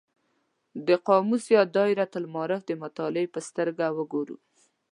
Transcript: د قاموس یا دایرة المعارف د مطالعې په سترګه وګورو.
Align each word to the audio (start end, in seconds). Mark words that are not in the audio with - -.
د 0.87 0.89
قاموس 1.07 1.43
یا 1.55 1.63
دایرة 1.75 2.05
المعارف 2.19 2.61
د 2.65 2.71
مطالعې 2.83 3.27
په 3.33 3.39
سترګه 3.47 3.85
وګورو. 3.97 4.37